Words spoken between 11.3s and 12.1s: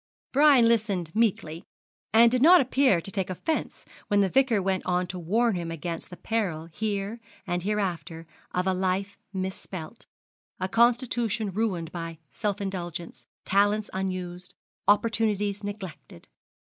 ruined